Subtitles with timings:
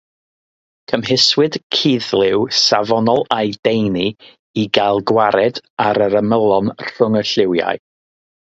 [0.91, 4.07] Cymhwyswyd cuddliw safonol a'i daenu
[4.63, 7.85] i gael gwared ar yr ymylon rhwng y lliwiau.